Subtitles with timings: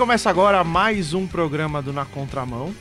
[0.00, 2.74] começa agora mais um programa do Na Contramão.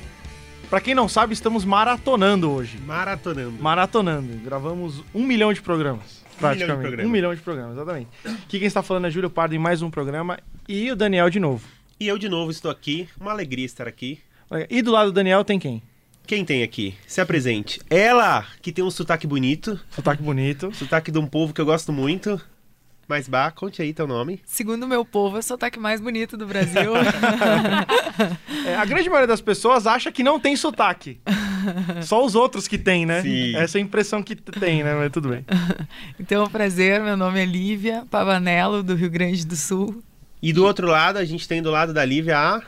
[0.70, 2.78] Pra quem não sabe, estamos maratonando hoje.
[2.78, 3.62] Maratonando.
[3.62, 4.38] Maratonando.
[4.38, 6.24] Gravamos um milhão de programas.
[6.40, 6.62] Praticamente.
[6.62, 7.06] milhão de programas.
[7.06, 8.10] Um milhão de programas, exatamente.
[8.24, 11.42] Aqui quem está falando é Júlio Pardo em mais um programa e o Daniel de
[11.42, 11.68] novo.
[12.00, 13.10] E eu de novo estou aqui.
[13.20, 14.22] Uma alegria estar aqui.
[14.70, 15.84] E do lado do Daniel tem quem?
[16.26, 16.96] Quem tem aqui?
[17.06, 17.82] Se apresente.
[17.90, 19.78] Ela, que tem um sotaque bonito.
[19.90, 20.74] Sotaque bonito.
[20.74, 22.40] Sotaque de um povo que eu gosto muito.
[23.10, 24.40] Mas, Bah, conte aí teu nome.
[24.46, 26.92] Segundo o meu povo, é o sotaque mais bonito do Brasil.
[28.66, 31.20] É, a grande maioria das pessoas acha que não tem sotaque.
[32.04, 33.22] Só os outros que tem, né?
[33.22, 33.56] Sim.
[33.56, 34.94] Essa é a impressão que tem, né?
[34.94, 35.46] Mas tudo bem.
[36.20, 37.02] então, é um prazer.
[37.02, 40.04] Meu nome é Lívia Pavanello, do Rio Grande do Sul.
[40.42, 42.62] E do outro lado, a gente tem do lado da Lívia a...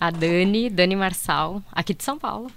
[0.00, 2.50] A Dani, Dani Marçal, aqui de São Paulo.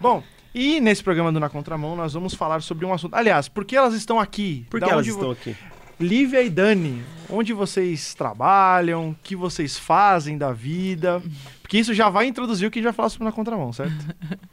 [0.00, 0.22] Bom,
[0.54, 3.14] e nesse programa do Na Contramão nós vamos falar sobre um assunto.
[3.14, 4.66] Aliás, por que elas estão aqui?
[4.68, 5.56] Por que elas onde vo- estão aqui?
[5.98, 11.22] Lívia e Dani, onde vocês trabalham, o que vocês fazem da vida?
[11.62, 13.94] Porque isso já vai introduzir o que a gente vai falar sobre Na Contramão, certo?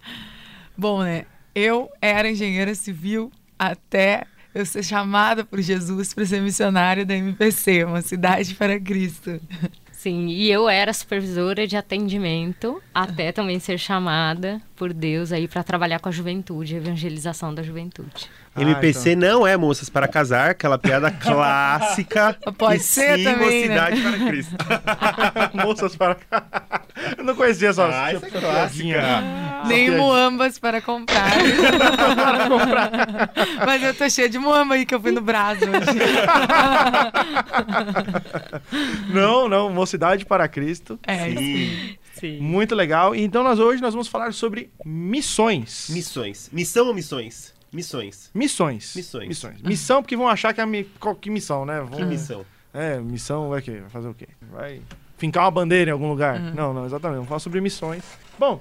[0.78, 1.25] Bom, né?
[1.53, 7.86] Eu era engenheira civil até eu ser chamada por Jesus para ser missionária da MPC,
[7.86, 9.39] uma cidade para Cristo.
[10.02, 15.61] Sim, e eu era supervisora de atendimento até também ser chamada por Deus aí para
[15.61, 18.27] trabalhar com a juventude, evangelização da juventude.
[18.55, 22.35] Ah, MPC não é Moças para Casar, aquela piada clássica.
[22.57, 23.75] Pode E ser sim, também, né?
[23.75, 24.55] Mocidade para Cristo.
[25.53, 26.81] Moças para cá.
[27.17, 29.22] Eu não conhecia essa, Ah, essa é clássica.
[29.67, 29.98] Nem piadinha.
[29.98, 31.31] muambas para comprar.
[33.66, 36.00] Mas eu tô cheia de muamba aí que eu fui no Brasil hoje.
[39.14, 41.00] Não, não, Mocidade para Cristo.
[41.06, 41.40] É, isso.
[41.40, 41.98] Sim.
[42.14, 42.40] Sim.
[42.40, 43.16] Muito legal.
[43.16, 45.88] Então nós hoje nós vamos falar sobre missões.
[45.90, 46.50] Missões.
[46.52, 47.53] Missão ou missões?
[47.72, 48.30] Missões.
[48.34, 48.96] Missões.
[48.96, 49.62] Missões.
[49.62, 50.88] Missão, porque vão achar que é mi...
[51.22, 51.80] que missão, né?
[51.80, 52.00] Vão...
[52.00, 52.46] Que missão?
[52.74, 53.80] É, missão vai, quê?
[53.80, 54.28] vai fazer o quê?
[54.52, 54.81] Vai
[55.22, 56.40] fincar uma bandeira em algum lugar?
[56.40, 56.54] Uhum.
[56.56, 57.18] Não, não, exatamente.
[57.18, 58.04] Vamos falar sobre missões.
[58.40, 58.59] Bom,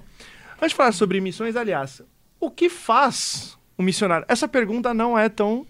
[0.59, 2.03] antes de falar sobre missões, aliás,
[2.39, 4.27] o que faz o missionário?
[4.29, 5.67] Essa pergunta não é tão.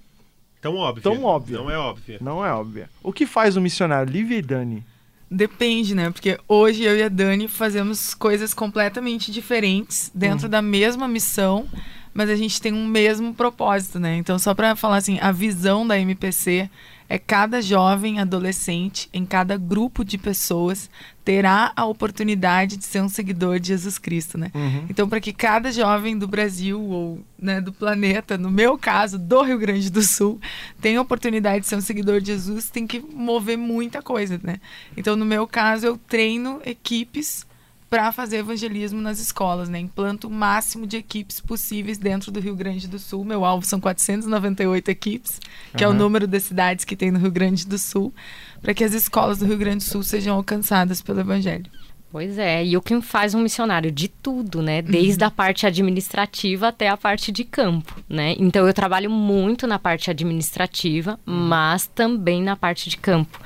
[0.60, 1.02] Tão óbvio.
[1.02, 1.56] Tão óbvia.
[1.58, 2.18] Não é óbvia.
[2.20, 2.90] Não é óbvia.
[3.02, 4.12] O que faz o missionário?
[4.12, 4.84] Lívia e Dani.
[5.30, 6.10] Depende, né?
[6.10, 10.50] Porque hoje eu e a Dani fazemos coisas completamente diferentes dentro Uhum.
[10.50, 11.68] da mesma missão,
[12.12, 14.16] mas a gente tem um mesmo propósito, né?
[14.16, 16.68] Então, só para falar assim, a visão da MPC
[17.10, 20.88] é cada jovem adolescente em cada grupo de pessoas
[21.24, 24.52] terá a oportunidade de ser um seguidor de Jesus Cristo, né?
[24.54, 24.84] Uhum.
[24.88, 29.42] Então, para que cada jovem do Brasil ou né, do planeta, no meu caso, do
[29.42, 30.40] Rio Grande do Sul,
[30.80, 34.60] tenha a oportunidade de ser um seguidor de Jesus, tem que mover muita coisa, né?
[34.96, 37.44] Então, no meu caso, eu treino equipes
[37.90, 39.80] para fazer evangelismo nas escolas, né?
[39.80, 43.24] Implanto o máximo de equipes possíveis dentro do Rio Grande do Sul.
[43.24, 45.40] Meu alvo são 498 equipes,
[45.76, 48.14] que é o número de cidades que tem no Rio Grande do Sul,
[48.62, 51.66] para que as escolas do Rio Grande do Sul sejam alcançadas pelo evangelho.
[52.12, 53.90] Pois é, e o que faz um missionário?
[53.90, 54.82] De tudo, né?
[54.82, 58.34] Desde a parte administrativa até a parte de campo, né?
[58.38, 63.40] Então eu trabalho muito na parte administrativa, mas também na parte de campo.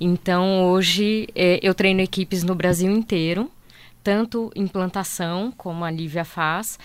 [0.00, 3.48] Então hoje eh, eu treino equipes no Brasil inteiro,
[4.04, 6.78] tanto implantação, como a Lívia faz,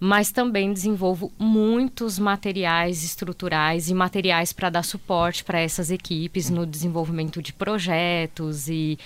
[0.00, 6.66] mas também desenvolvo muitos materiais estruturais e materiais para dar suporte para essas equipes no
[6.66, 8.98] desenvolvimento de projetos e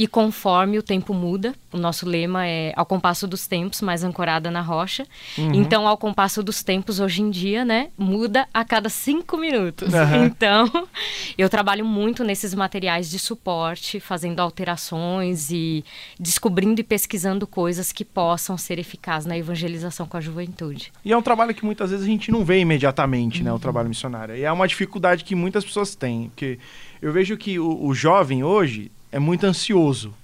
[0.00, 4.50] e conforme o tempo muda, o nosso lema é ao compasso dos tempos, mais ancorada
[4.50, 5.06] na rocha.
[5.36, 9.92] Então, ao compasso dos tempos, hoje em dia, né, muda a cada cinco minutos.
[9.92, 10.30] Aham.
[10.40, 10.88] Então,
[11.36, 15.84] eu trabalho muito nesses materiais de suporte, fazendo alterações e
[16.18, 20.90] descobrindo e pesquisando coisas que possam ser eficazes na evangelização com a juventude.
[21.04, 23.52] E é um trabalho que muitas vezes a gente não vê imediatamente, né?
[23.52, 24.34] O trabalho missionário.
[24.34, 26.30] E é uma dificuldade que muitas pessoas têm.
[26.30, 26.58] Porque
[27.02, 30.14] eu vejo que o, o jovem hoje é muito ansioso.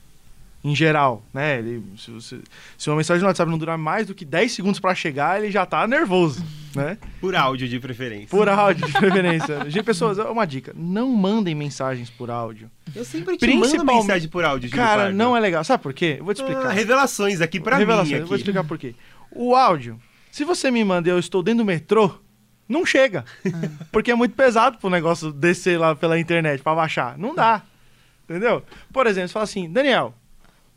[0.64, 1.58] Em geral, né?
[1.58, 2.40] Ele, se, você-
[2.76, 5.48] se uma mensagem no WhatsApp não durar mais do que 10 segundos para chegar, ele
[5.48, 6.44] já tá nervoso,
[6.74, 6.98] né?
[7.20, 8.26] Por áudio de preferência.
[8.28, 9.60] Por áudio, de preferência.
[9.70, 12.68] Gente, pessoas, uma dica: não mandem mensagens por áudio.
[12.96, 15.16] Eu sempre te mando mensagem por áudio, Júlio Cara, Pardo.
[15.16, 15.62] não é legal.
[15.62, 16.16] Sabe por quê?
[16.18, 16.66] Eu vou te explicar.
[16.66, 18.16] Ah, revelações aqui pra Revelações, mim.
[18.16, 18.40] eu vou Aqui.
[18.42, 18.92] explicar por quê.
[19.30, 20.00] O áudio,
[20.32, 22.12] se você me manda e eu estou dentro do metrô,
[22.68, 23.24] não chega.
[23.92, 27.16] Porque é muito pesado pro negócio descer lá pela internet pra baixar.
[27.16, 27.62] Não dá.
[28.28, 28.62] Entendeu?
[28.92, 30.14] Por exemplo, você fala assim, Daniel,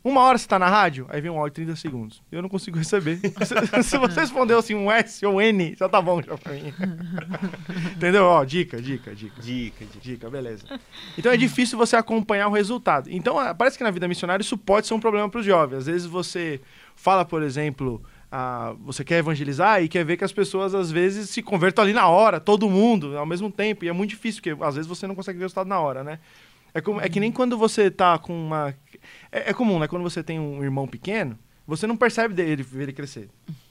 [0.02, 2.22] uma hora você tá na rádio, aí vem um áudio de 30 segundos.
[2.32, 3.18] Eu não consigo receber.
[3.44, 6.72] se, se você respondeu assim um S ou N, já tá bom já pra mim.
[7.94, 8.24] Entendeu?
[8.24, 9.42] Ó, dica, dica, dica.
[9.42, 10.00] Dica, dica.
[10.00, 10.64] Dica, beleza.
[11.18, 13.10] Então é difícil você acompanhar o resultado.
[13.10, 15.78] Então ah, parece que na vida missionária isso pode ser um problema para os jovens.
[15.80, 16.62] Às vezes você
[16.96, 18.02] fala, por exemplo,
[18.32, 21.92] ah, você quer evangelizar e quer ver que as pessoas às vezes se convertam ali
[21.92, 23.84] na hora, todo mundo, ao mesmo tempo.
[23.84, 26.02] E é muito difícil, porque às vezes você não consegue ver o resultado na hora,
[26.02, 26.20] né?
[26.74, 28.74] É, como, é que nem quando você tá com uma.
[29.30, 29.88] É, é comum, né?
[29.88, 33.28] Quando você tem um irmão pequeno, você não percebe dele ver ele crescer.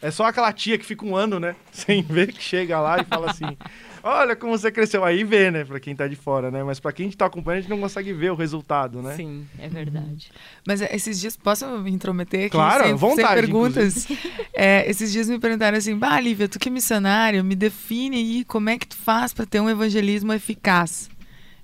[0.00, 1.54] É só aquela tia que fica um ano, né?
[1.70, 3.56] Sem ver, que chega lá e fala assim:
[4.02, 5.04] Olha como você cresceu.
[5.04, 5.64] Aí vê, né?
[5.64, 6.64] Pra quem tá de fora, né?
[6.64, 9.14] Mas pra quem tá acompanhando, a gente não consegue ver o resultado, né?
[9.14, 10.30] Sim, é verdade.
[10.66, 12.50] Mas é, esses dias, posso me intrometer aqui?
[12.50, 14.08] Claro, sem, vontade, sem perguntas.
[14.52, 18.44] É, esses dias me perguntaram assim, bah, Lívia, tu que é missionária, me define aí
[18.44, 21.08] como é que tu faz para ter um evangelismo eficaz.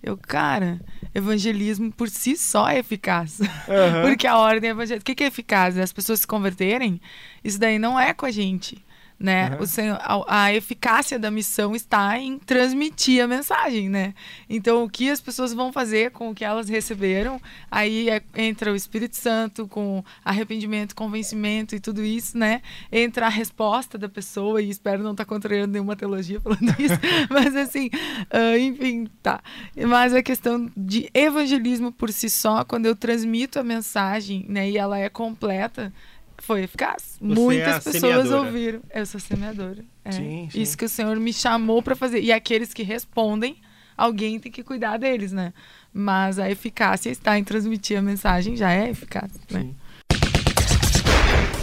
[0.07, 0.81] Eu, cara,
[1.13, 3.41] evangelismo por si só é eficaz.
[3.41, 4.07] Uhum.
[4.07, 5.03] Porque a ordem evangélica.
[5.03, 5.77] O que, que é eficaz?
[5.77, 7.01] As pessoas se converterem?
[7.43, 8.85] Isso daí não é com a gente.
[9.19, 9.51] Né?
[9.51, 9.63] Uhum.
[9.63, 14.13] O Senhor, a, a, eficácia da missão está em transmitir a mensagem, né?
[14.49, 17.41] Então, o que as pessoas vão fazer com o que elas receberam,
[17.71, 22.61] aí é, entra o Espírito Santo com arrependimento, convencimento e tudo isso, né?
[22.93, 26.99] Entra a resposta da pessoa, e espero não estar tá contrariando nenhuma teologia falando isso,
[27.31, 29.41] mas assim, uh, enfim, tá.
[29.89, 34.77] Mas a questão de evangelismo por si só, quando eu transmito a mensagem, né, e
[34.77, 35.93] ela é completa,
[36.39, 37.17] foi eficaz.
[37.21, 38.47] Você Muitas é pessoas semeadora.
[38.47, 38.81] ouviram.
[38.95, 39.85] Eu sou semeadora.
[40.05, 40.13] É.
[40.13, 40.61] Sim, sim.
[40.61, 42.21] Isso que o Senhor me chamou para fazer.
[42.21, 43.57] E aqueles que respondem,
[43.97, 45.53] alguém tem que cuidar deles, né?
[45.93, 49.61] Mas a eficácia está em transmitir a mensagem, já é eficaz, né?
[49.61, 49.77] Sim.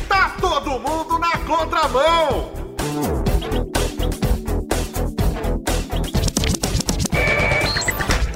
[0.07, 2.51] Tá todo mundo na contramão!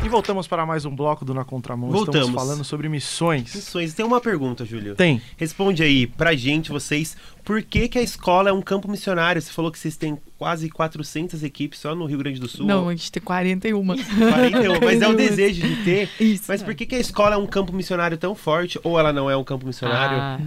[0.08, 1.92] E voltamos para mais um bloco do Na Contramão.
[1.92, 2.30] Voltamos.
[2.30, 3.54] Estamos falando sobre missões.
[3.54, 3.94] Missões.
[3.94, 4.96] Tem uma pergunta, Júlio.
[4.96, 5.22] Tem.
[5.36, 9.42] Responde aí pra gente, vocês, por que, que a escola é um campo missionário?
[9.42, 12.66] Você falou que vocês têm quase 400 equipes só no Rio Grande do Sul.
[12.66, 13.86] Não, a gente tem 41.
[13.86, 16.10] 41, mas é o desejo de ter.
[16.20, 16.46] Isso.
[16.48, 18.80] Mas por que, que a escola é um campo missionário tão forte?
[18.84, 20.18] Ou ela não é um campo missionário?
[20.18, 20.40] Ah,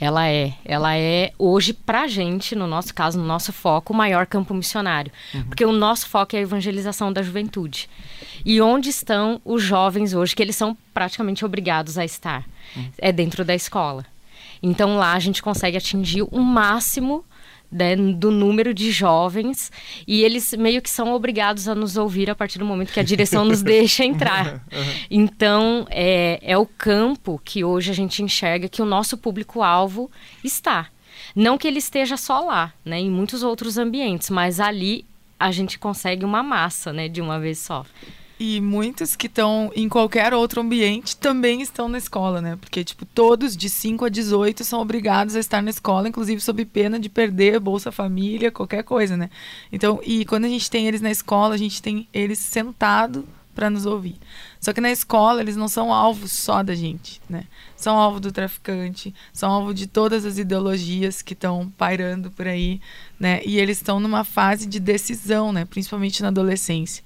[0.00, 0.54] ela é.
[0.64, 5.12] Ela é, hoje, pra gente, no nosso caso, no nosso foco, o maior campo missionário.
[5.46, 7.88] Porque o nosso foco é a evangelização da juventude.
[8.44, 12.44] E onde estão os jovens hoje, que eles são praticamente obrigados a estar?
[12.98, 14.06] É dentro da escola.
[14.62, 17.24] Então lá a gente consegue atingir o máximo
[17.74, 19.72] né, do número de jovens
[20.06, 23.02] e eles meio que são obrigados a nos ouvir a partir do momento que a
[23.04, 24.64] direção nos deixa entrar.
[25.10, 30.08] Então é, é o campo que hoje a gente enxerga que o nosso público-alvo
[30.44, 30.86] está.
[31.34, 35.04] Não que ele esteja só lá, né, em muitos outros ambientes, mas ali
[35.38, 37.84] a gente consegue uma massa, né, de uma vez só.
[38.46, 42.58] E muitos que estão em qualquer outro ambiente também estão na escola, né?
[42.60, 46.62] Porque, tipo, todos de 5 a 18 são obrigados a estar na escola, inclusive sob
[46.66, 49.30] pena de perder Bolsa Família, qualquer coisa, né?
[49.72, 53.70] Então, e quando a gente tem eles na escola, a gente tem eles sentado para
[53.70, 54.16] nos ouvir.
[54.60, 57.44] Só que na escola eles não são alvo só da gente, né?
[57.74, 62.78] São alvo do traficante, são alvo de todas as ideologias que estão pairando por aí,
[63.18, 63.40] né?
[63.46, 65.64] E eles estão numa fase de decisão, né?
[65.64, 67.02] Principalmente na adolescência.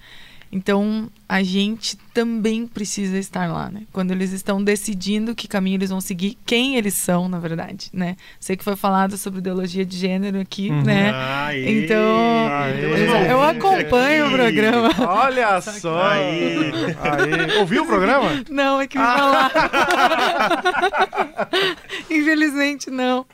[0.50, 3.82] Então, a gente também precisa estar lá, né?
[3.92, 8.16] Quando eles estão decidindo que caminho eles vão seguir, quem eles são, na verdade, né?
[8.40, 11.12] Sei que foi falado sobre ideologia de gênero aqui, né?
[11.14, 12.84] Aê, Então, Aê.
[12.84, 14.88] eu, eu acompanho o programa.
[15.06, 16.02] Olha só!
[16.02, 16.70] Aí.
[17.02, 17.58] Aí.
[17.58, 18.42] Ouviu o programa?
[18.48, 19.50] Não, é que me falaram.
[22.10, 23.26] Infelizmente, não.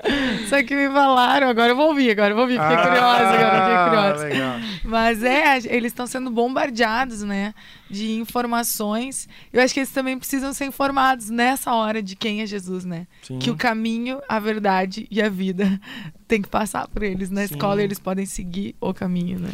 [0.49, 1.49] Só que me falaram.
[1.49, 2.61] Agora eu vou ouvir, agora eu vou ouvir.
[2.61, 4.25] Fiquei curiosa, agora fiquei curiosa.
[4.25, 4.61] Ah, Legal.
[4.85, 7.55] Mas é, eles estão sendo bombardeados, né?
[7.91, 9.29] De informações.
[9.53, 13.07] Eu acho que eles também precisam ser informados nessa hora de quem é Jesus, né?
[13.23, 13.39] Sim.
[13.39, 15.81] Que o caminho, a verdade e a vida
[16.29, 17.31] tem que passar por eles.
[17.31, 17.55] Na Sim.
[17.55, 19.51] escola eles podem seguir o caminho, né?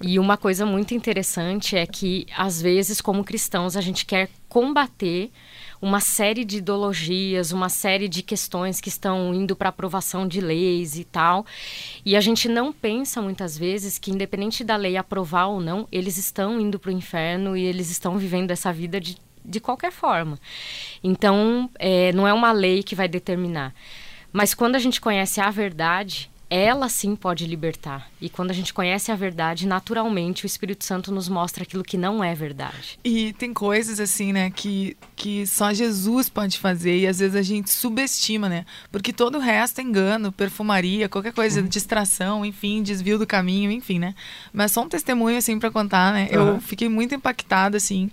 [0.00, 5.30] E uma coisa muito interessante é que, às vezes, como cristãos, a gente quer combater
[5.82, 10.96] uma série de ideologias, uma série de questões que estão indo para aprovação de leis
[10.96, 11.44] e tal.
[12.06, 16.16] E a gente não pensa muitas vezes que, independente da lei aprovar ou não, eles
[16.16, 20.38] estão indo para o inferno e eles estão vivendo essa vida de, de qualquer forma.
[21.02, 23.74] Então, é, não é uma lei que vai determinar.
[24.32, 28.10] Mas quando a gente conhece a verdade, ela sim pode libertar.
[28.20, 31.96] E quando a gente conhece a verdade, naturalmente o Espírito Santo nos mostra aquilo que
[31.96, 32.98] não é verdade.
[33.02, 37.40] E tem coisas assim, né, que, que só Jesus pode fazer e às vezes a
[37.40, 38.66] gente subestima, né?
[38.90, 43.98] Porque todo o resto é engano, perfumaria, qualquer coisa, distração, enfim, desvio do caminho, enfim,
[43.98, 44.14] né?
[44.52, 46.28] Mas só um testemunho, assim, para contar, né?
[46.30, 46.60] Eu Aham.
[46.60, 48.10] fiquei muito impactada, assim,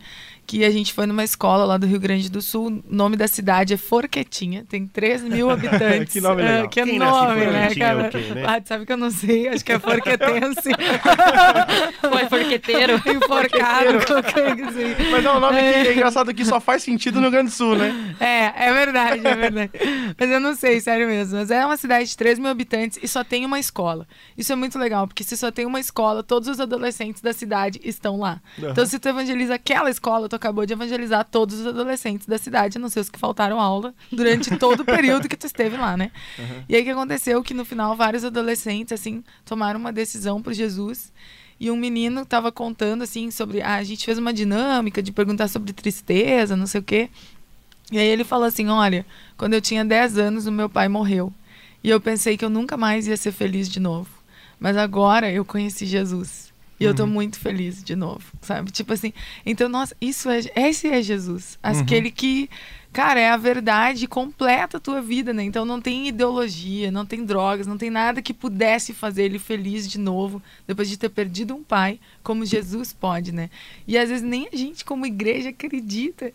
[0.50, 3.28] que a gente foi numa escola lá do Rio Grande do Sul, o nome da
[3.28, 6.12] cidade é Forquetinha, tem 3 mil habitantes.
[6.12, 6.64] Que nome legal.
[6.64, 8.10] Ah, que Quem nasce em nome, né, é o cara?
[8.10, 8.44] quê, né?
[8.48, 10.72] Ah, sabe que eu não sei, acho que é forquetense.
[12.02, 12.96] Foi forqueteiro.
[13.06, 14.96] Enforcado, qualquer assim.
[15.12, 17.54] Mas é um nome que é engraçado que só faz sentido no Rio Grande do
[17.54, 18.16] Sul, né?
[18.20, 19.72] É, é verdade, é verdade.
[20.20, 21.38] Mas eu não sei, sério mesmo.
[21.38, 24.08] Mas é uma cidade de 3 mil habitantes e só tem uma escola.
[24.36, 27.80] Isso é muito legal, porque se só tem uma escola, todos os adolescentes da cidade
[27.84, 28.42] estão lá.
[28.58, 28.72] Aham.
[28.72, 32.78] Então, se tu evangeliza aquela escola, tu acabou de evangelizar todos os adolescentes da cidade,
[32.78, 35.96] a não ser os que faltaram aula durante todo o período que tu esteve lá,
[35.96, 36.12] né?
[36.38, 36.64] Uhum.
[36.68, 37.44] E aí que aconteceu?
[37.44, 41.12] Que no final vários adolescentes, assim, tomaram uma decisão por Jesus.
[41.60, 43.62] E um menino estava contando, assim, sobre.
[43.62, 47.10] Ah, a gente fez uma dinâmica de perguntar sobre tristeza, não sei o quê.
[47.92, 49.06] E aí ele falou assim: Olha,
[49.38, 51.34] quando eu tinha 10 anos, o meu pai morreu.
[51.84, 54.10] E eu pensei que eu nunca mais ia ser feliz de novo.
[54.60, 56.49] Mas agora eu conheci Jesus.
[56.80, 56.92] E uhum.
[56.92, 57.10] eu tô uhum.
[57.10, 58.72] muito feliz de novo, sabe?
[58.72, 59.14] Tipo assim,
[59.46, 60.40] então, nossa, isso é.
[60.56, 61.60] Esse é Jesus.
[61.64, 61.82] Uhum.
[61.82, 62.50] Aquele que,
[62.94, 65.44] cara, é a verdade completa a tua vida, né?
[65.44, 69.90] Então não tem ideologia, não tem drogas, não tem nada que pudesse fazer ele feliz
[69.90, 73.50] de novo, depois de ter perdido um pai, como Jesus pode, né?
[73.86, 76.32] E às vezes nem a gente, como igreja, acredita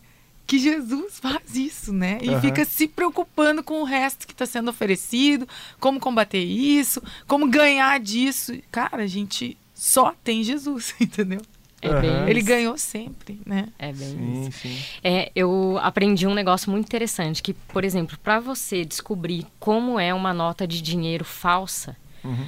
[0.47, 2.19] que Jesus faz isso, né?
[2.21, 2.41] E uhum.
[2.41, 5.49] fica se preocupando com o resto que está sendo oferecido,
[5.81, 8.59] como combater isso, como ganhar disso.
[8.71, 11.43] Cara, a gente só tem Jesus, entendeu?
[11.83, 13.69] É bem Ele ganhou sempre, né?
[13.79, 14.59] É bem sim, isso.
[14.61, 14.79] Sim.
[15.03, 20.15] É, eu aprendi um negócio muito interessante, que, por exemplo, para você descobrir como é
[20.15, 22.47] uma nota de dinheiro falsa, uhum.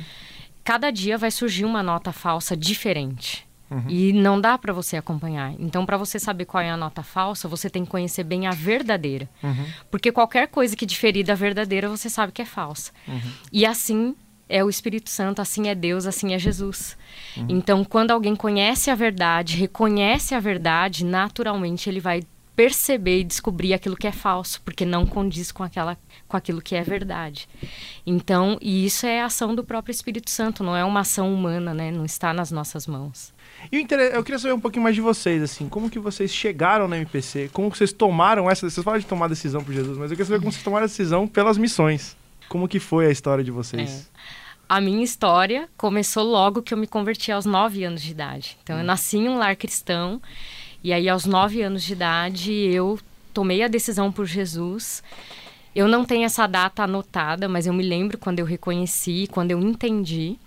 [0.65, 3.47] cada dia vai surgir uma nota falsa diferente.
[3.71, 3.85] Uhum.
[3.87, 5.53] E não dá para você acompanhar.
[5.59, 8.53] Então, para você saber qual é a nota falsa, você tem que conhecer bem a
[8.53, 9.29] verdadeira.
[9.43, 9.67] Uhum.
[9.91, 12.93] Porque qualquer coisa que diferir da verdadeira, você sabe que é falsa.
[13.07, 13.33] Uhum.
[13.53, 14.15] E assim
[14.49, 16.97] é o Espírito Santo, assim é Deus, assim é Jesus.
[17.37, 17.47] Uhum.
[17.49, 22.23] Então, quando alguém conhece a verdade, reconhece a verdade, naturalmente ele vai
[22.57, 26.75] perceber e descobrir aquilo que é falso, porque não condiz com aquela com aquilo que
[26.75, 27.47] é verdade.
[28.05, 31.75] Então, e isso é a ação do próprio Espírito Santo, não é uma ação humana,
[31.75, 31.91] né?
[31.91, 33.33] Não está nas nossas mãos.
[33.71, 36.97] E eu queria saber um pouquinho mais de vocês, assim, como que vocês chegaram na
[36.97, 40.17] MPC, como que vocês tomaram essa, vocês falam de tomar decisão por Jesus, mas eu
[40.17, 42.17] queria saber como vocês tomaram a decisão pelas missões.
[42.49, 44.11] Como que foi a história de vocês?
[44.13, 44.17] É.
[44.69, 48.57] A minha história começou logo que eu me converti aos nove anos de idade.
[48.63, 48.81] Então, hum.
[48.81, 50.21] eu nasci em um lar cristão,
[50.83, 52.99] e aí aos nove anos de idade eu
[53.33, 55.03] tomei a decisão por Jesus.
[55.75, 59.61] Eu não tenho essa data anotada, mas eu me lembro quando eu reconheci, quando eu
[59.61, 60.39] entendi.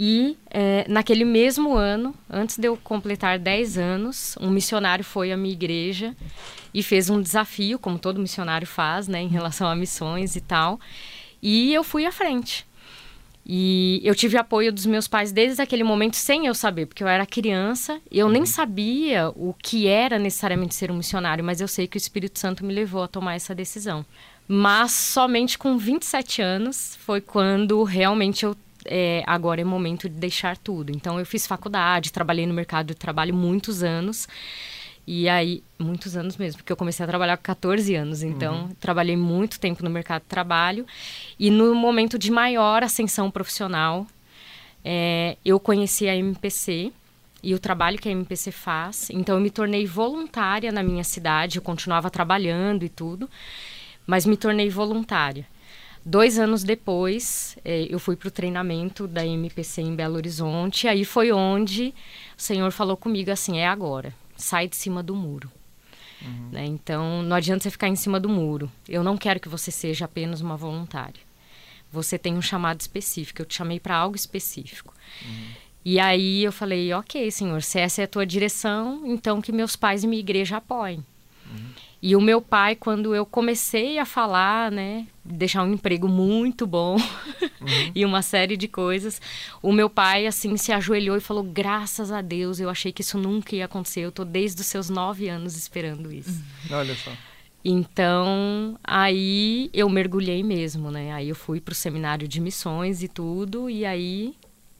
[0.00, 5.36] E é, naquele mesmo ano, antes de eu completar 10 anos, um missionário foi à
[5.36, 6.14] minha igreja
[6.72, 10.78] e fez um desafio, como todo missionário faz, né, em relação a missões e tal.
[11.42, 12.64] E eu fui à frente.
[13.44, 17.08] E eu tive apoio dos meus pais desde aquele momento, sem eu saber, porque eu
[17.08, 18.46] era criança, eu nem uhum.
[18.46, 22.64] sabia o que era necessariamente ser um missionário, mas eu sei que o Espírito Santo
[22.64, 24.06] me levou a tomar essa decisão.
[24.46, 28.54] Mas somente com 27 anos foi quando realmente eu
[28.84, 30.90] é, agora é momento de deixar tudo.
[30.90, 34.28] Então eu fiz faculdade, trabalhei no mercado de trabalho muitos anos.
[35.10, 38.68] E aí, muitos anos mesmo, porque eu comecei a trabalhar com 14 anos, então uhum.
[38.78, 40.86] trabalhei muito tempo no mercado de trabalho.
[41.38, 44.06] E no momento de maior ascensão profissional,
[44.84, 46.92] é, eu conheci a MPC
[47.42, 49.08] e o trabalho que a MPC faz.
[49.08, 53.30] Então, eu me tornei voluntária na minha cidade, eu continuava trabalhando e tudo,
[54.06, 55.46] mas me tornei voluntária.
[56.04, 60.88] Dois anos depois, é, eu fui para o treinamento da MPC em Belo Horizonte.
[60.88, 61.94] Aí foi onde
[62.36, 65.50] o Senhor falou comigo assim: é agora, sai de cima do muro.
[66.22, 66.48] Uhum.
[66.50, 66.64] Né?
[66.64, 68.70] Então, não adianta você ficar em cima do muro.
[68.88, 71.20] Eu não quero que você seja apenas uma voluntária.
[71.92, 73.42] Você tem um chamado específico.
[73.42, 74.94] Eu te chamei para algo específico.
[75.24, 75.48] Uhum.
[75.84, 79.76] E aí eu falei: ok, Senhor, se essa é a tua direção, então que meus
[79.76, 81.04] pais e minha igreja apoiem.
[81.50, 81.70] Uhum.
[82.00, 86.94] E o meu pai, quando eu comecei a falar, né, deixar um emprego muito bom
[87.60, 87.92] uhum.
[87.92, 89.20] e uma série de coisas,
[89.60, 93.18] o meu pai, assim, se ajoelhou e falou: Graças a Deus, eu achei que isso
[93.18, 94.00] nunca ia acontecer.
[94.00, 96.42] Eu tô desde os seus nove anos esperando isso.
[96.70, 96.76] Uhum.
[96.76, 97.10] Olha só.
[97.64, 101.12] Então, aí eu mergulhei mesmo, né?
[101.12, 104.34] Aí eu fui para o seminário de missões e tudo, e aí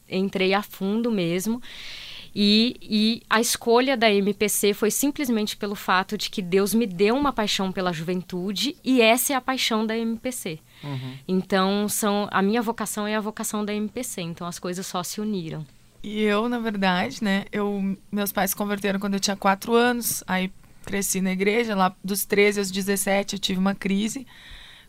[0.09, 1.61] entrei a fundo mesmo.
[2.35, 7.15] E, e a escolha da MPC foi simplesmente pelo fato de que Deus me deu
[7.15, 10.59] uma paixão pela juventude e essa é a paixão da MPC.
[10.83, 11.17] Uhum.
[11.27, 14.21] Então, são, a minha vocação é a vocação da MPC.
[14.21, 15.65] Então, as coisas só se uniram.
[16.01, 20.23] E eu, na verdade, né, eu, meus pais se converteram quando eu tinha quatro anos,
[20.25, 20.49] aí
[20.85, 24.25] cresci na igreja, lá dos 13 aos 17 eu tive uma crise,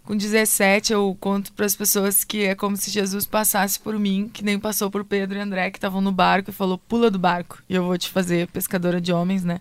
[0.04, 4.30] com 17, eu conto para as pessoas que é como se Jesus passasse por mim,
[4.33, 7.19] que nem passou por Pedro e André, que estavam no barco, e falou: pula do
[7.19, 9.61] barco, e eu vou te fazer pescadora de homens, né?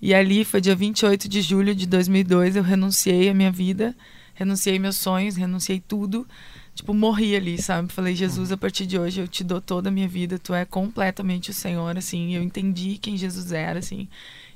[0.00, 3.96] E ali foi dia 28 de julho de 2002, eu renunciei a minha vida,
[4.34, 6.26] renunciei meus sonhos, renunciei tudo.
[6.74, 7.90] Tipo, morri ali, sabe?
[7.90, 10.66] Falei, Jesus, a partir de hoje eu te dou toda a minha vida, tu é
[10.66, 12.34] completamente o Senhor, assim.
[12.34, 14.06] Eu entendi quem Jesus era, assim.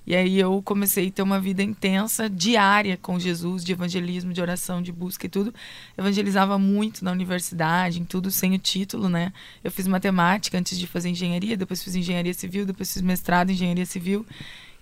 [0.06, 4.40] E aí eu comecei a ter uma vida intensa, diária com Jesus, de evangelismo, de
[4.40, 5.54] oração, de busca e tudo.
[5.96, 9.32] Evangelizava muito na universidade, em tudo sem o título, né?
[9.62, 13.52] Eu fiz matemática antes de fazer engenharia, depois fiz engenharia civil, depois fiz mestrado em
[13.52, 14.26] engenharia civil.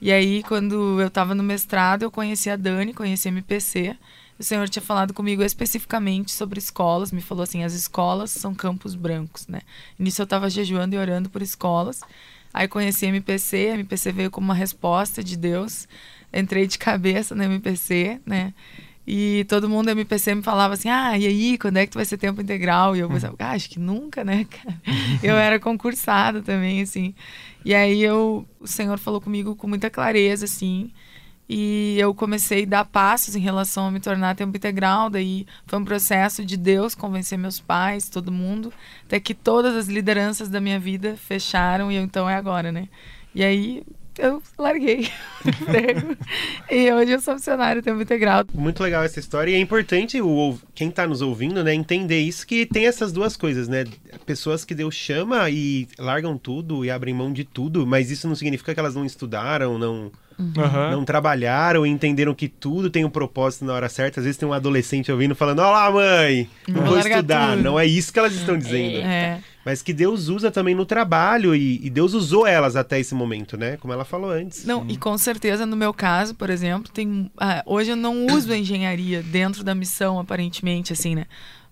[0.01, 3.97] E aí, quando eu estava no mestrado, eu conheci a Dani, conheci a MPC.
[4.39, 8.95] O senhor tinha falado comigo especificamente sobre escolas, me falou assim: as escolas são campos
[8.95, 9.61] brancos, né?
[9.99, 12.01] Nisso eu estava jejuando e orando por escolas.
[12.53, 15.89] Aí conheci a MPC, a MPC veio como uma resposta de Deus.
[16.33, 18.53] Entrei de cabeça na MPC, né?
[19.11, 21.95] E todo mundo da MPC me falava assim: ah, e aí, quando é que tu
[21.95, 22.95] vai ser tempo integral?
[22.95, 24.79] E eu pensava, ah, acho que nunca, né, cara?
[25.23, 27.15] Eu era concursada também, assim.
[27.65, 30.91] E aí eu, o Senhor falou comigo com muita clareza, assim.
[31.49, 35.09] E eu comecei a dar passos em relação a me tornar tempo integral.
[35.09, 38.73] Daí foi um processo de Deus convencer meus pais, todo mundo,
[39.05, 42.89] até que todas as lideranças da minha vida fecharam e eu, então é agora, né?
[43.35, 43.83] E aí
[44.19, 45.09] eu larguei
[45.47, 48.45] o e hoje eu sou funcionário tempo integral.
[48.53, 49.53] Muito legal essa história.
[49.53, 53.37] E é importante o, quem está nos ouvindo, né, entender isso, que tem essas duas
[53.37, 53.85] coisas, né?
[54.27, 58.35] Pessoas que Deus chama e largam tudo e abrem mão de tudo, mas isso não
[58.35, 60.91] significa que elas não estudaram, não Uhum.
[60.93, 64.21] Não trabalharam e entenderam que tudo tem um propósito na hora certa.
[64.21, 67.51] Às vezes tem um adolescente ouvindo falando: Olá, mãe, não vou, vou estudar.
[67.51, 67.63] Tudo.
[67.63, 68.99] Não é isso que elas estão dizendo.
[68.99, 69.41] É.
[69.65, 73.57] Mas que Deus usa também no trabalho e, e, Deus usou elas até esse momento,
[73.57, 73.77] né?
[73.77, 74.65] Como ela falou antes.
[74.65, 77.31] Não, e com certeza no meu caso, por exemplo, tem.
[77.37, 81.27] Ah, hoje eu não uso a engenharia dentro da missão, aparentemente, assim, né?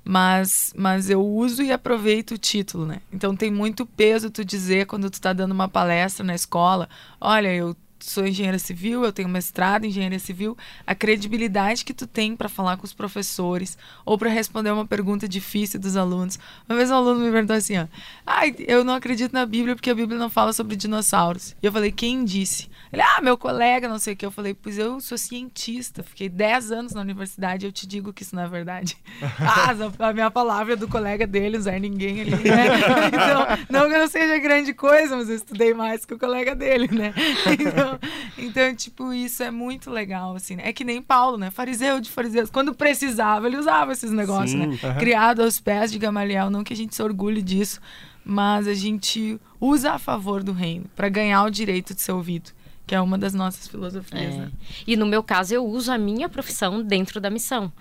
[0.08, 3.00] mas, mas eu uso e aproveito o título, né?
[3.12, 6.88] Então tem muito peso tu dizer quando tu tá dando uma palestra na escola,
[7.20, 12.06] olha, eu sou engenheira civil, eu tenho mestrado em engenharia civil, a credibilidade que tu
[12.06, 16.38] tem para falar com os professores ou para responder uma pergunta difícil dos alunos.
[16.68, 17.86] Uma vez um aluno me perguntou assim, ó,
[18.26, 21.56] ai, eu não acredito na Bíblia porque a Bíblia não fala sobre dinossauros.
[21.62, 22.68] E eu falei, quem disse?
[22.92, 24.24] Ele, ah, meu colega, não sei o que.
[24.24, 28.22] Eu falei, pois eu sou cientista, fiquei 10 anos na universidade, eu te digo que
[28.22, 28.96] isso não é verdade.
[29.40, 32.66] ah, a minha palavra é do colega dele, não é ninguém ali, né?
[33.06, 36.54] Então, não que eu não seja grande coisa, mas eu estudei mais que o colega
[36.54, 37.12] dele, né?
[37.66, 37.98] Então,
[38.38, 40.56] então, tipo, isso é muito legal, assim.
[40.56, 40.64] Né?
[40.66, 41.50] É que nem Paulo, né?
[41.50, 42.50] Fariseu de fariseus.
[42.50, 44.78] Quando precisava, ele usava esses negócios, Sim, né?
[44.82, 44.94] Uhum.
[44.98, 46.50] Criado aos pés de Gamaliel.
[46.50, 47.80] Não que a gente se orgulhe disso,
[48.24, 52.50] mas a gente usa a favor do reino para ganhar o direito de ser ouvido
[52.86, 54.34] que é uma das nossas filosofias.
[54.34, 54.38] É.
[54.38, 54.52] Né?
[54.86, 57.72] E no meu caso, eu uso a minha profissão dentro da missão.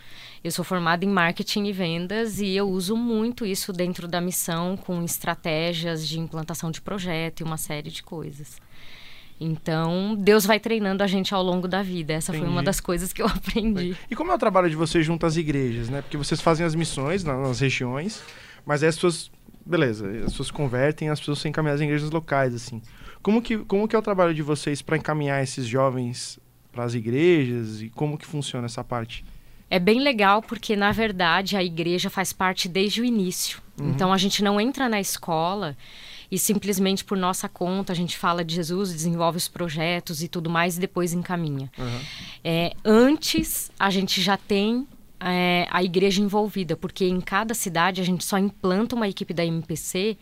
[0.43, 4.75] Eu sou formada em marketing e vendas e eu uso muito isso dentro da missão,
[4.75, 8.57] com estratégias de implantação de projeto e uma série de coisas.
[9.39, 12.13] Então, Deus vai treinando a gente ao longo da vida.
[12.13, 12.45] Essa Entendi.
[12.45, 13.95] foi uma das coisas que eu aprendi.
[14.09, 16.01] E como é o trabalho de vocês junto às igrejas, né?
[16.01, 18.23] Porque vocês fazem as missões nas regiões,
[18.65, 19.31] mas aí as pessoas,
[19.65, 22.81] beleza, as pessoas convertem, as pessoas são encaminhadas em igrejas locais, assim.
[23.25, 26.37] Como que, como que é o trabalho de vocês para encaminhar esses jovens
[26.71, 29.25] para as igrejas e como que funciona essa parte?
[29.67, 33.63] É bem legal porque, na verdade, a igreja faz parte desde o início.
[33.81, 33.89] Uhum.
[33.89, 35.75] Então, a gente não entra na escola
[36.29, 40.47] e simplesmente por nossa conta a gente fala de Jesus, desenvolve os projetos e tudo
[40.47, 41.71] mais e depois encaminha.
[41.79, 41.99] Uhum.
[42.43, 44.87] É, antes a gente já tem
[45.19, 49.43] é, a igreja envolvida, porque em cada cidade a gente só implanta uma equipe da
[49.43, 50.15] MPC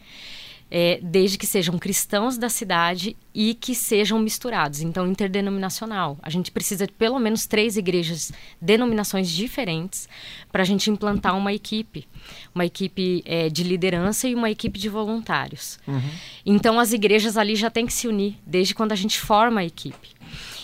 [0.75, 6.17] é, desde que sejam cristãos da cidade e que sejam misturados, então interdenominacional.
[6.23, 10.09] A gente precisa de pelo menos três igrejas, denominações diferentes,
[10.51, 12.07] para a gente implantar uma equipe,
[12.55, 15.77] uma equipe é, de liderança e uma equipe de voluntários.
[15.87, 16.01] Uhum.
[16.43, 19.65] Então as igrejas ali já têm que se unir desde quando a gente forma a
[19.65, 20.09] equipe.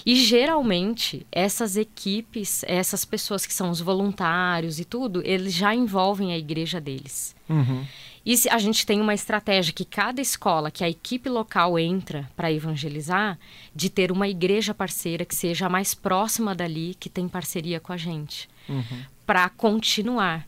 [0.04, 6.34] E geralmente essas equipes, essas pessoas que são os voluntários e tudo, eles já envolvem
[6.34, 7.36] a igreja deles.
[7.48, 7.86] Uhum.
[8.30, 12.52] E a gente tem uma estratégia que cada escola, que a equipe local entra para
[12.52, 13.40] evangelizar,
[13.74, 17.92] de ter uma igreja parceira que seja a mais próxima dali, que tem parceria com
[17.92, 19.02] a gente, uhum.
[19.26, 20.48] para continuar.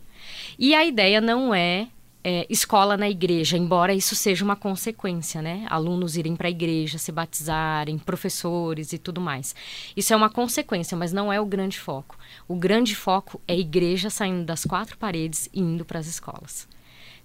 [0.59, 1.87] E a ideia não é,
[2.23, 5.65] é, escola na igreja, embora isso seja uma consequência, né?
[5.67, 9.55] Alunos irem para a igreja, se batizarem, professores e tudo mais.
[9.97, 12.15] Isso é uma consequência, mas não é o grande foco.
[12.47, 16.69] O grande foco é a igreja saindo das quatro paredes e indo para as escolas.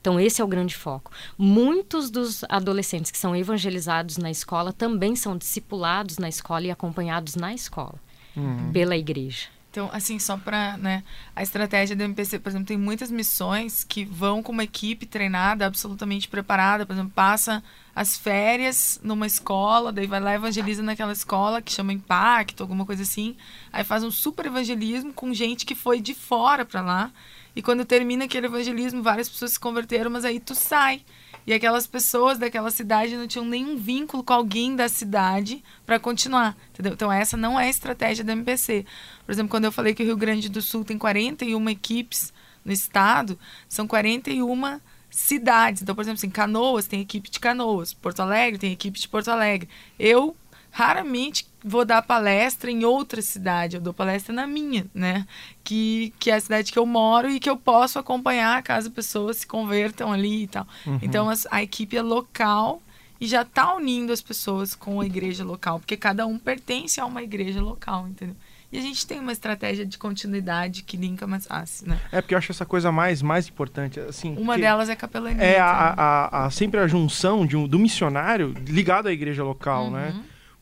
[0.06, 1.10] Então, esse é o grande foco.
[1.36, 7.34] Muitos dos adolescentes que são evangelizados na escola também são discipulados na escola e acompanhados
[7.34, 7.96] na escola,
[8.36, 8.70] uhum.
[8.72, 9.48] pela igreja.
[9.68, 11.02] Então, assim, só para, né,
[11.34, 15.66] a estratégia do MPC, por exemplo, tem muitas missões que vão com uma equipe treinada,
[15.66, 17.60] absolutamente preparada, por exemplo, passa
[17.92, 22.86] as férias numa escola, daí vai lá e evangeliza naquela escola que chama Impacto, alguma
[22.86, 23.36] coisa assim,
[23.72, 27.10] aí faz um super evangelismo com gente que foi de fora para lá
[27.56, 31.00] e quando termina aquele evangelismo, várias pessoas se converteram, mas aí tu sai.
[31.46, 36.54] E aquelas pessoas daquela cidade não tinham nenhum vínculo com alguém da cidade para continuar,
[36.70, 36.92] entendeu?
[36.92, 38.84] Então essa não é a estratégia da MPC.
[39.24, 42.30] Por exemplo, quando eu falei que o Rio Grande do Sul tem 41 equipes
[42.62, 43.38] no estado,
[43.68, 45.80] são 41 cidades.
[45.80, 49.30] Então, por exemplo, assim, Canoas tem equipe de Canoas, Porto Alegre tem equipe de Porto
[49.30, 49.66] Alegre.
[49.98, 50.36] Eu
[50.80, 55.26] raramente vou dar palestra em outra cidade, eu dou palestra na minha, né?
[55.64, 59.38] Que, que é a cidade que eu moro e que eu posso acompanhar caso pessoas
[59.38, 60.66] se convertam ali e tal.
[60.86, 60.98] Uhum.
[61.02, 62.82] Então as- a equipe é local
[63.18, 67.06] e já tá unindo as pessoas com a igreja local, porque cada um pertence a
[67.06, 68.36] uma igreja local, entendeu?
[68.70, 71.98] E a gente tem uma estratégia de continuidade que linka mais fácil, né?
[72.12, 73.98] É porque eu acho essa coisa mais, mais importante.
[74.00, 75.42] Assim, Uma delas é capelania.
[75.42, 79.42] É a, a- a- a- sempre a junção de um, do missionário ligado à igreja
[79.42, 80.14] local, né?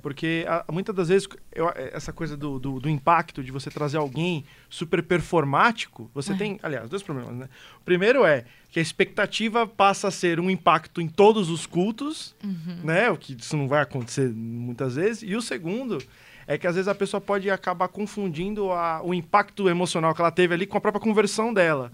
[0.04, 0.10] Uhum.
[0.14, 3.96] Porque a- muitas das vezes eu- essa coisa do, do, do impacto de você trazer
[3.96, 6.36] alguém super performático, você É.
[6.36, 7.48] tem, aliás, dois problemas, né?
[7.80, 12.34] O primeiro é que a expectativa passa a ser um impacto em todos os cultos,
[12.44, 12.78] Uhum.
[12.84, 13.10] né?
[13.10, 15.22] O que isso não vai acontecer muitas vezes.
[15.22, 15.98] E o segundo
[16.46, 20.30] é que às vezes a pessoa pode acabar confundindo a- o impacto emocional que ela
[20.30, 21.90] teve ali com a própria conversão dela.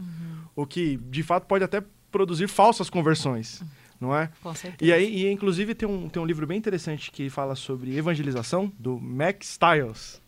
[0.56, 3.62] O que, de fato, pode até produzir falsas conversões,
[4.00, 4.30] não é?
[4.42, 4.90] Com certeza.
[4.90, 8.72] E aí, e, inclusive, tem um, tem um livro bem interessante que fala sobre evangelização,
[8.78, 10.20] do Mac Stiles.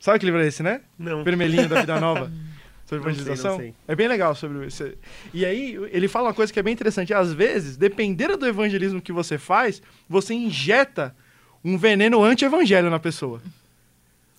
[0.00, 0.80] Sabe que livro é esse, né?
[0.98, 1.22] Não.
[1.22, 2.30] Vermelhinho da Vida Nova.
[2.84, 3.50] Sobre Não sei, evangelização.
[3.52, 3.74] não sei.
[3.88, 4.92] É bem legal sobre isso.
[5.32, 7.14] E aí, ele fala uma coisa que é bem interessante.
[7.14, 11.16] Às vezes, dependendo do evangelismo que você faz, você injeta
[11.64, 13.40] um veneno anti-evangelho na pessoa.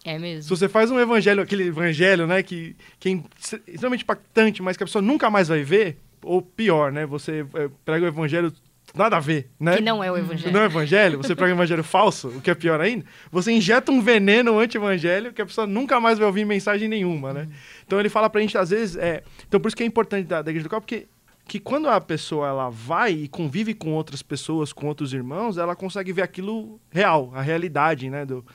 [0.06, 0.56] É Se mesmo.
[0.56, 3.12] você faz um evangelho, aquele evangelho, né, que, que é
[3.72, 7.69] extremamente impactante, mas que a pessoa nunca mais vai ver, ou pior, né, você é,
[7.86, 8.54] prega o evangelho
[8.94, 9.78] nada a ver, né?
[9.78, 10.54] Que não é o Que evangelho.
[10.54, 13.92] não é evangelho, você prega um evangelho falso, o que é pior ainda, você injeta
[13.92, 17.48] um veneno anti-evangelho que a pessoa nunca mais vai ouvir mensagem nenhuma, né?
[17.86, 19.24] Então ele fala pra gente, às vezes, é...
[19.48, 21.08] Então por isso que é importante da, da igreja local, porque
[21.46, 25.76] que quando a pessoa ela vai e convive com outras pessoas, com outros irmãos, ela
[25.76, 28.46] consegue ver aquilo real, a realidade, né, do,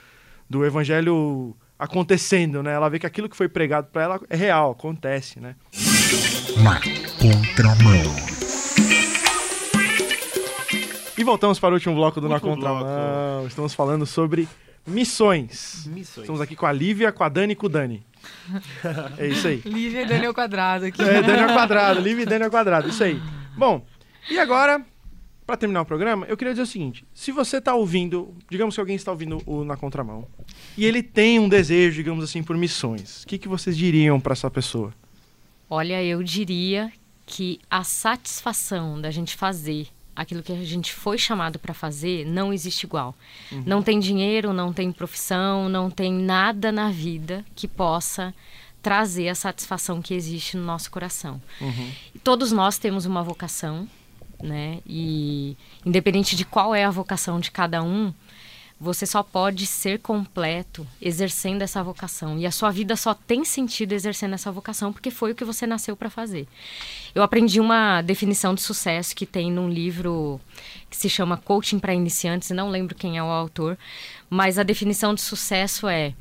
[0.48, 2.72] do evangelho acontecendo, né?
[2.72, 5.54] Ela vê que aquilo que foi pregado pra ela é real, acontece, né?
[6.64, 6.80] Na
[7.20, 8.02] contramão.
[11.18, 13.44] E voltamos para o último bloco do Na Último Contramão.
[13.44, 14.48] Estamos falando sobre
[14.86, 15.84] missões.
[15.88, 16.18] Missões.
[16.18, 18.06] Estamos aqui com a Lívia, com a Dani e com o Dani.
[19.18, 19.60] É isso aí.
[19.64, 21.02] Lívia e Daniel Quadrado aqui.
[21.02, 23.20] É, Dani ao quadrado, Lívia e Dani ao quadrado, isso aí.
[23.56, 23.84] Bom,
[24.30, 24.80] e agora,
[25.44, 28.80] para terminar o programa, eu queria dizer o seguinte: se você está ouvindo, digamos que
[28.80, 30.24] alguém está ouvindo o Na Contramão,
[30.76, 34.34] e ele tem um desejo, digamos assim, por missões, o que, que vocês diriam para
[34.34, 34.94] essa pessoa?
[35.68, 36.92] Olha, eu diria
[37.26, 42.52] que a satisfação da gente fazer aquilo que a gente foi chamado para fazer não
[42.52, 43.14] existe igual.
[43.64, 48.34] Não tem dinheiro, não tem profissão, não tem nada na vida que possa
[48.82, 51.40] trazer a satisfação que existe no nosso coração.
[52.14, 53.88] E Todos nós temos uma vocação,
[54.42, 54.80] né?
[54.84, 58.12] E independente de qual é a vocação de cada um,
[58.80, 62.38] você só pode ser completo exercendo essa vocação.
[62.38, 65.66] E a sua vida só tem sentido exercendo essa vocação porque foi o que você
[65.66, 66.46] nasceu para fazer.
[67.12, 70.40] Eu aprendi uma definição de sucesso que tem num livro
[70.88, 73.76] que se chama Coaching para Iniciantes, não lembro quem é o autor,
[74.30, 76.14] mas a definição de sucesso é,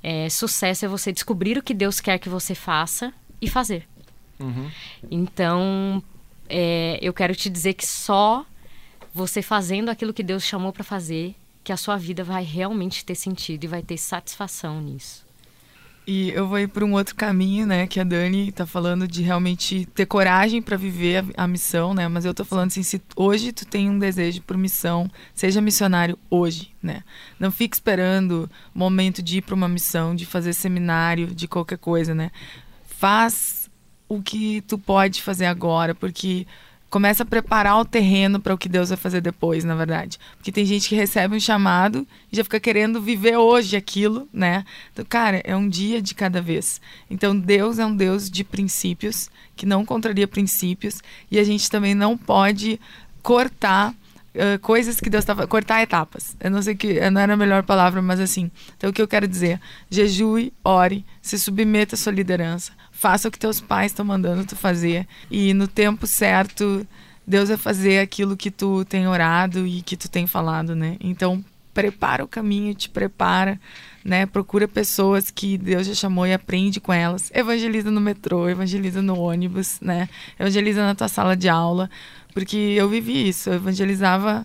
[0.00, 3.88] é sucesso é você descobrir o que Deus quer que você faça e fazer.
[5.10, 6.02] Então,
[6.48, 8.46] é, eu quero te dizer que só
[9.12, 11.34] você fazendo aquilo que Deus chamou para fazer,
[11.68, 15.26] que a sua vida vai realmente ter sentido e vai ter satisfação nisso.
[16.06, 17.86] E eu vou ir por um outro caminho, né?
[17.86, 22.08] Que a Dani tá falando de realmente ter coragem para viver a, a missão, né?
[22.08, 26.18] Mas eu tô falando assim, se hoje tu tem um desejo por missão, seja missionário
[26.30, 27.04] hoje, né?
[27.38, 31.76] Não fique esperando o momento de ir para uma missão, de fazer seminário, de qualquer
[31.76, 32.30] coisa, né?
[32.86, 33.68] Faz
[34.08, 36.46] o que tu pode fazer agora, porque
[36.90, 40.18] começa a preparar o terreno para o que Deus vai fazer depois, na verdade.
[40.36, 44.64] Porque tem gente que recebe um chamado e já fica querendo viver hoje aquilo, né?
[44.92, 46.80] Então, cara, é um dia de cada vez.
[47.10, 51.94] Então, Deus é um Deus de princípios, que não contraria princípios, e a gente também
[51.94, 52.80] não pode
[53.22, 53.94] cortar
[54.34, 55.46] uh, coisas que Deus estava.
[55.46, 56.36] cortar etapas.
[56.40, 56.98] Eu não sei que.
[57.10, 58.50] Não era a melhor palavra, mas assim.
[58.76, 59.60] Então, o que eu quero dizer?
[59.90, 62.72] Jejue, ore, se submeta à sua liderança.
[62.98, 65.06] Faça o que teus pais estão mandando tu fazer.
[65.30, 66.84] E no tempo certo,
[67.24, 70.96] Deus vai fazer aquilo que tu tem orado e que tu tem falado, né?
[70.98, 73.60] Então, prepara o caminho, te prepara,
[74.04, 74.26] né?
[74.26, 77.30] Procura pessoas que Deus já chamou e aprende com elas.
[77.32, 80.08] Evangeliza no metrô, evangeliza no ônibus, né?
[80.36, 81.88] Evangeliza na tua sala de aula,
[82.34, 84.44] porque eu vivi isso, eu evangelizava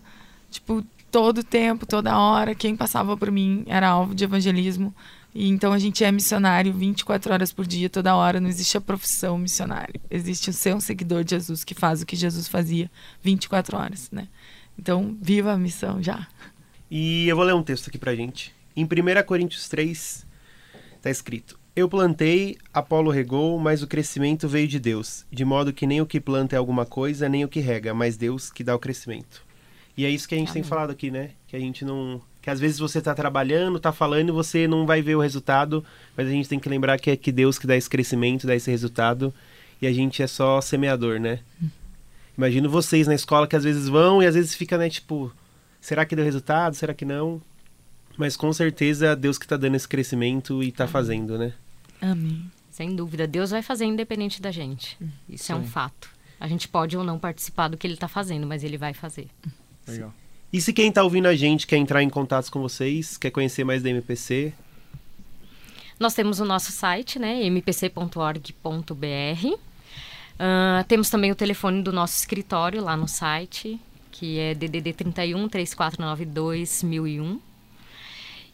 [0.51, 4.93] tipo todo tempo, toda hora, quem passava por mim era alvo de evangelismo.
[5.35, 8.81] E então a gente é missionário 24 horas por dia, toda hora, não existe a
[8.81, 9.99] profissão missionário.
[10.09, 12.89] Existe o ser um seguidor de Jesus que faz o que Jesus fazia
[13.21, 14.27] 24 horas, né?
[14.77, 16.27] Então, viva a missão já.
[16.89, 18.53] E eu vou ler um texto aqui pra gente.
[18.75, 18.87] Em 1
[19.25, 20.25] Coríntios 3,
[21.01, 25.87] tá escrito: Eu plantei, Apolo regou, mas o crescimento veio de Deus, de modo que
[25.87, 28.75] nem o que planta é alguma coisa, nem o que rega, mas Deus que dá
[28.75, 29.43] o crescimento.
[29.95, 31.31] E é isso que a gente tem falado aqui, né?
[31.47, 34.86] Que a gente não Que às vezes você tá trabalhando, tá falando e você não
[34.86, 35.84] vai ver o resultado,
[36.15, 38.53] mas a gente tem que lembrar que é que Deus que dá esse crescimento, dá
[38.53, 39.34] esse resultado,
[39.82, 41.39] e a gente é só semeador, né?
[42.38, 45.32] Imagino vocês na escola que às vezes vão e às vezes fica, né, tipo,
[45.79, 46.75] será que deu resultado?
[46.75, 47.41] Será que não?
[48.17, 51.53] Mas com certeza é Deus que tá dando esse crescimento e tá fazendo, né?
[52.01, 52.51] Amém.
[52.69, 54.97] Sem dúvida, Deus vai fazer independente da gente.
[55.29, 55.69] Isso é um Sim.
[55.69, 56.10] fato.
[56.39, 59.27] A gente pode ou não participar do que ele está fazendo, mas ele vai fazer.
[59.88, 60.13] Legal.
[60.53, 63.63] E se quem tá ouvindo a gente quer entrar em contato com vocês, quer conhecer
[63.63, 64.53] mais da MPC,
[65.99, 68.53] Nós temos o nosso site, né, mpc.org.br.
[70.37, 73.79] Ah, temos também o telefone do nosso escritório lá no site,
[74.11, 77.39] que é DDD 31 3492 1001.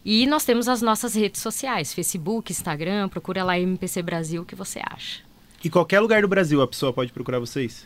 [0.05, 4.55] E nós temos as nossas redes sociais, Facebook, Instagram, procura lá MPC Brasil, o que
[4.55, 5.21] você acha.
[5.63, 7.85] E qualquer lugar do Brasil a pessoa pode procurar vocês?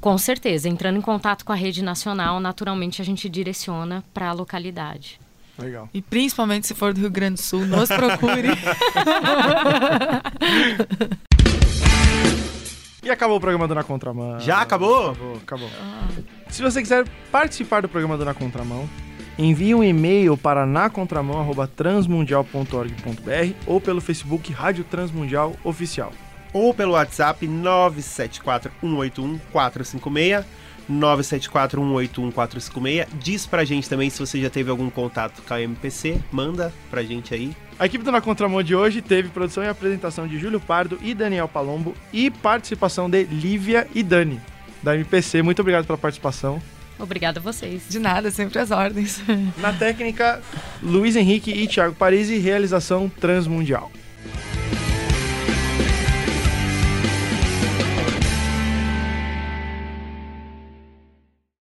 [0.00, 4.32] Com certeza, entrando em contato com a rede nacional, naturalmente a gente direciona para a
[4.32, 5.20] localidade.
[5.58, 5.88] Legal.
[5.94, 8.48] E principalmente se for do Rio Grande do Sul, nos procure.
[13.04, 14.40] E acabou o programa do Na Contramão.
[14.40, 15.10] Já acabou?
[15.10, 15.68] Acabou, acabou.
[16.48, 18.88] Se você quiser participar do programa do Na Contramão,
[19.38, 26.14] envie um e-mail para nacontramão@transmundial.org.br ou pelo Facebook Rádio Transmundial Oficial.
[26.54, 30.44] Ou pelo WhatsApp 974-181-456,
[30.90, 33.06] 974-181-456.
[33.20, 37.02] Diz pra gente também se você já teve algum contato com a MPC, manda pra
[37.02, 37.54] gente aí.
[37.78, 41.12] A equipe do Na Contramão de hoje teve produção e apresentação de Júlio Pardo e
[41.12, 44.40] Daniel Palombo e participação de Lívia e Dani,
[44.82, 45.42] da MPC.
[45.42, 46.62] Muito obrigado pela participação.
[46.96, 47.82] Obrigada a vocês.
[47.88, 49.20] De nada, sempre as ordens.
[49.58, 50.40] Na técnica,
[50.80, 53.90] Luiz Henrique e Thiago Parisi, realização Transmundial.